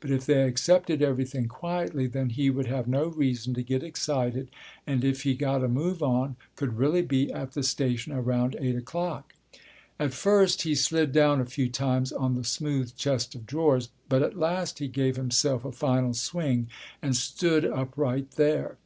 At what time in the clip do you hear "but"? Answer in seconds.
0.00-0.10, 14.10-14.20